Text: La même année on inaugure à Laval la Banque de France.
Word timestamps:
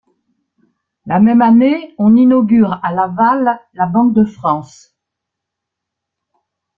La 1.05 1.19
même 1.19 1.43
année 1.43 1.93
on 1.99 2.15
inaugure 2.15 2.79
à 2.83 2.91
Laval 2.91 3.59
la 3.75 3.85
Banque 3.85 4.15
de 4.15 4.23
France. 4.25 4.97